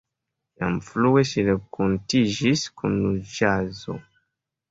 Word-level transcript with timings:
Jam 0.61 0.77
frue 0.85 1.23
ŝi 1.31 1.43
renkontiĝis 1.49 2.65
kun 2.81 2.97
ĵazo. 3.35 3.99